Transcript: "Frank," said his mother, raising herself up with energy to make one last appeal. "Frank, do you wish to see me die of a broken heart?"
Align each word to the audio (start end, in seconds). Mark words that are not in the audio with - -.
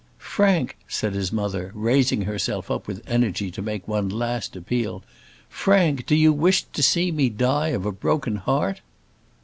"Frank," 0.17 0.77
said 0.87 1.13
his 1.13 1.31
mother, 1.31 1.69
raising 1.75 2.21
herself 2.23 2.71
up 2.71 2.87
with 2.87 3.03
energy 3.07 3.51
to 3.51 3.61
make 3.61 3.87
one 3.87 4.09
last 4.09 4.55
appeal. 4.55 5.03
"Frank, 5.47 6.07
do 6.07 6.15
you 6.15 6.33
wish 6.33 6.63
to 6.63 6.81
see 6.81 7.11
me 7.11 7.29
die 7.29 7.67
of 7.67 7.85
a 7.85 7.91
broken 7.91 8.37
heart?" 8.37 8.81